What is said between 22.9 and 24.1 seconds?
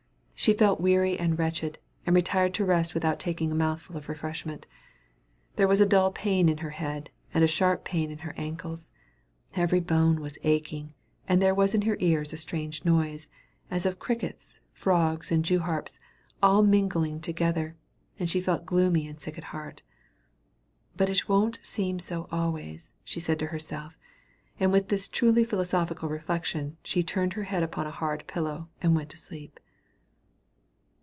said she to herself;